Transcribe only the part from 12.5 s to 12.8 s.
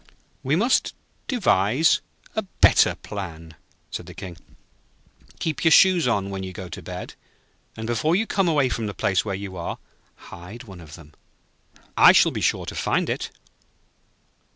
to